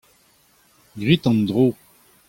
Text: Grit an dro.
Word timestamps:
Grit 1.01 1.23
an 1.33 1.39
dro. 1.47 1.65